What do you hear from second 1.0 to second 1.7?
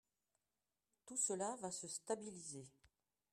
Tout cela va